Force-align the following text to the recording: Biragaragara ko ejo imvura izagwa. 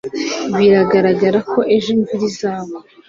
Biragaragara 0.55 1.39
ko 1.51 1.59
ejo 1.75 1.87
imvura 1.95 2.23
izagwa. 2.31 2.79